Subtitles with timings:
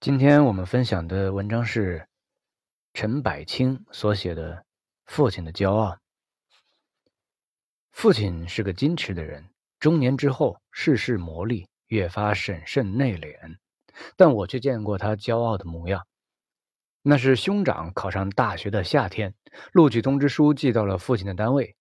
[0.00, 2.06] 今天我们分享的文章是
[2.94, 4.54] 陈百清所写的
[5.06, 5.90] 《父亲的骄傲》。
[7.90, 9.50] 父亲是个矜持的人，
[9.80, 13.56] 中年之后世事磨砺，越发审慎内敛。
[14.16, 16.06] 但我却见过他骄傲的模样。
[17.02, 19.34] 那是兄长考上大学的夏天，
[19.72, 21.74] 录取通知书寄到了父亲的单位。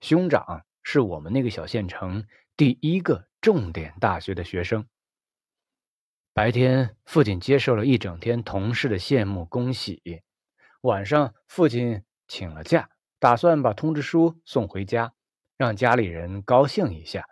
[0.00, 4.84] 兄长是我们那个小县城第一个重点大学的学生。
[6.34, 10.22] 白天，父亲接受了一整天同事的羡慕恭喜。
[10.80, 15.12] 晚上，父亲请了假，打算把通知书送回家，
[15.58, 17.28] 让家里人高兴一下。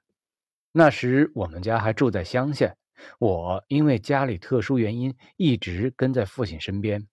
[0.73, 2.77] 那时我们家还住在乡下，
[3.19, 7.09] 我因为家里特殊原因一直跟在父亲身边。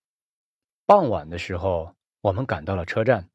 [0.85, 3.29] 傍晚的时候，我们赶到了车站。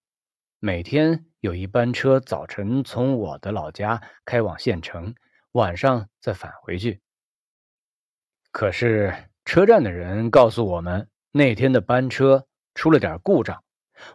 [0.60, 5.14] 每天有一班车早晨从我的老家开往县城，
[5.52, 7.01] 晚上再返回去。
[8.52, 9.14] 可是
[9.46, 13.64] 车站的人告诉我们，那天的班车出了点故障，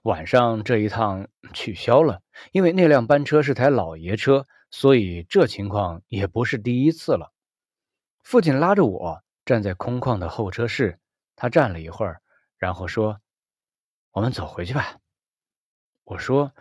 [0.04, 2.22] 晚上这一趟取消了。
[2.52, 7.34] 因为那辆班车是台老爷车，所以这情况也不是第一次了。
[8.24, 11.00] 父亲拉着我站在空旷的候车室，
[11.36, 12.22] 他站了一会儿，
[12.58, 13.20] 然后说
[14.14, 15.00] ：“我们走回去吧。”
[16.06, 16.54] 我说：“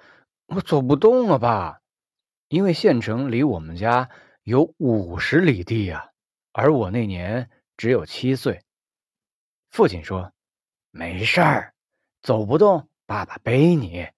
[0.48, 1.80] 我走不动了，爸，
[2.48, 4.08] 因为县城离我们家
[4.44, 6.08] 有五十里地呀，
[6.52, 8.62] 而我那年……”只有七岁，
[9.70, 10.32] 父亲说
[10.91, 11.74] ：“没事儿，
[12.22, 14.08] 走不动，爸爸背你。”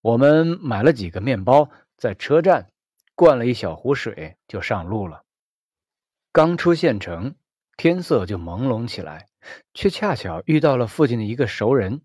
[0.00, 2.70] 我们买了几个面包，在车站
[3.14, 5.24] 灌了一小壶水，就上路了。
[6.30, 7.34] 刚出县城，
[7.76, 9.26] 天色就朦胧起来，
[9.74, 12.02] 却恰巧遇到了父亲的一个熟人。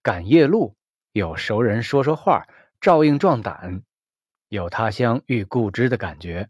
[0.00, 0.76] 赶夜路，
[1.10, 2.46] 有熟人说说话，
[2.80, 3.82] 照应壮胆，
[4.48, 6.48] 有他乡遇故知的感觉。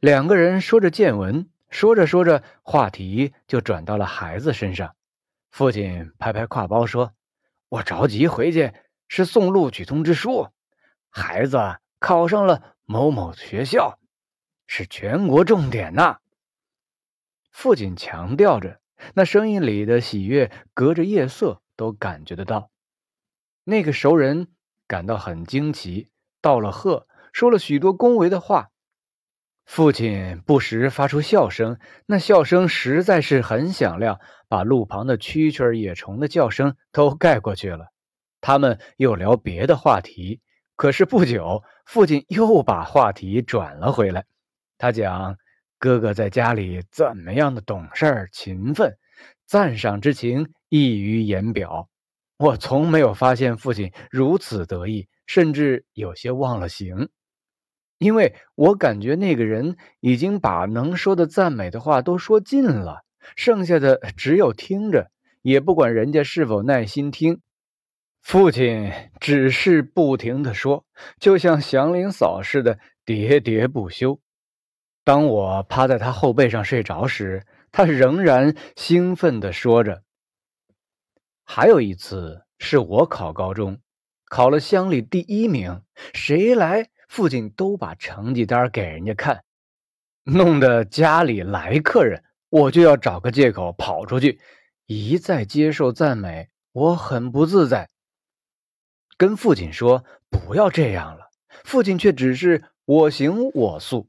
[0.00, 4.96] 两个人说着见闻，说着说着，话题就转到了孩子身上。
[5.50, 7.12] 父亲拍拍挎包说
[7.68, 8.72] ：“我着急回去，
[9.08, 10.48] 是送录取通知书。
[11.10, 11.58] 孩子
[11.98, 13.98] 考上了某某学校，
[14.66, 16.20] 是全国重点呐。”
[17.52, 18.80] 父亲强调着，
[19.12, 22.70] 那声音里的喜悦，隔着夜色都感觉得到。
[23.64, 24.48] 那个熟人
[24.86, 26.08] 感到很惊奇，
[26.40, 28.69] 道了贺，说了许多恭维的话。
[29.70, 37.86] 父亲不时发出笑声，那笑声实在是很响亮，把路旁的蛐蛐野虫的叫声都盖过去了。
[38.40, 40.40] 他们又聊别的话题，
[40.74, 44.24] 可是不久，父亲又把话题转了回来。
[44.76, 45.36] 他讲
[45.78, 48.98] 哥哥在家里怎么样的懂事勤奋，
[49.46, 51.88] 赞赏之情溢于言表。
[52.38, 57.08] 我从没有发现父亲如此得意，甚至有些忘了形。
[58.00, 63.04] 因为我感觉那个人已经把能说的赞美的话都说尽了，
[63.36, 65.10] 剩下的只有听着，
[65.42, 67.42] 也不管人家是否耐心听。
[68.22, 68.90] 父亲
[69.20, 70.86] 只是不停的说，
[71.18, 74.18] 就像祥林嫂似的喋喋不休。
[75.04, 80.02] 当我趴在他后背上睡着时，他仍然兴奋的说着。
[81.44, 83.78] 还有一次是我考高中，
[84.24, 85.82] 考了乡里第一名，
[86.14, 86.88] 谁来？
[87.10, 89.42] 父亲都把成绩单给人家看，
[90.22, 94.38] 弄得家里来客人，我就要找个借口跑出去，
[94.86, 97.90] 一再接受赞美，我很不自在。
[99.16, 101.30] 跟父亲说不要这样了，
[101.64, 104.08] 父亲却只是我行我素。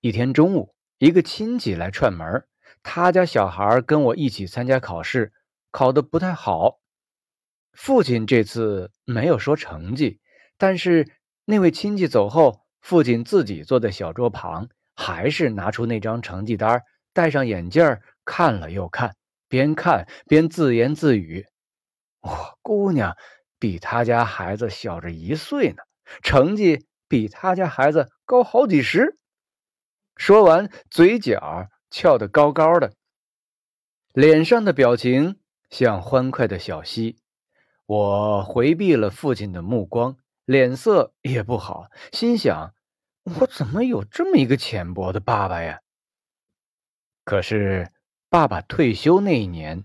[0.00, 2.46] 一天中午，一个亲戚来串门，
[2.82, 5.34] 他家小孩跟我一起参加考试，
[5.70, 6.80] 考得不太好。
[7.74, 10.18] 父亲这次没有说成绩，
[10.56, 11.06] 但是。
[11.50, 19.16] 那位亲戚走后，父亲自己坐在小桌旁，还是拿出那张成绩单，戴上眼镜看了又看，
[19.48, 21.44] 边看边自言自语
[22.22, 23.16] ：“我姑娘
[23.58, 25.82] 比他家孩子小着一岁呢，
[26.22, 29.18] 成绩比他家孩子高好几十。”
[30.14, 32.92] 说完，嘴角翘得高高的，
[34.12, 37.16] 脸上的表情像欢快的小溪。
[37.86, 40.16] 我回避了父亲的目光。
[40.50, 42.74] 脸色也不好，心想：
[43.22, 45.78] 我怎么有这么一个浅薄的爸爸呀？
[47.24, 47.92] 可是
[48.28, 49.84] 爸爸退休那一年，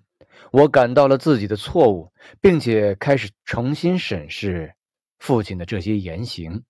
[0.51, 4.73] 我感到了自己的错误，并且开始重新审视
[5.19, 6.63] 父亲的这些言行。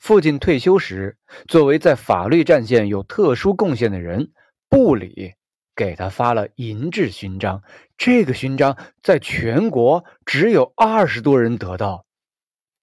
[0.00, 1.16] 父亲退休时，
[1.46, 4.32] 作为在法律战线有特殊贡献的人，
[4.68, 5.34] 部里
[5.76, 7.62] 给他发了银质勋章。
[7.96, 12.04] 这个勋章在全国只有二十多人得到。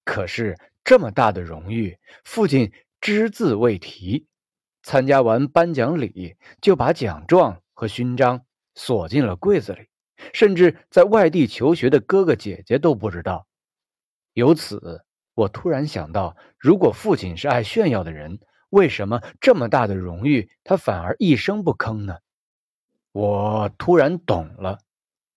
[0.08, 2.72] 可是这么大的荣誉，父亲
[3.02, 4.26] 只字未提。
[4.82, 9.90] 参加完颁奖礼，就把奖状和勋章锁进了柜子里，
[10.34, 13.46] 甚至在外地求学的哥哥姐姐都不知道。
[14.32, 18.40] 由此，我突然想到，如果父亲是爱炫耀的人，
[18.70, 22.20] 为什么这么大的荣誉他反而一声不吭呢？
[23.12, 24.80] 我突然懂了，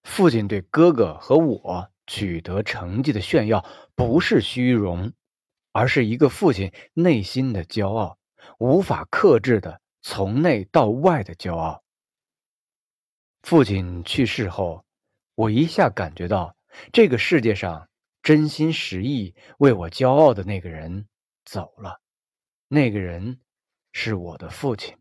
[0.05, 3.65] 父亲对哥哥和我取得成绩的炫耀，
[3.95, 5.13] 不是虚荣，
[5.71, 8.19] 而是一个父亲内心的骄傲。
[8.59, 11.85] 无法克制的从内到外的骄傲。
[13.43, 14.85] 父亲去世后，
[15.37, 16.57] 我一下感觉到
[16.93, 17.89] 这个世界上
[18.25, 21.07] 真心实意为我骄傲的那个人
[21.45, 22.01] 走了，
[22.67, 23.39] 那个人
[23.93, 25.00] 是我的父亲。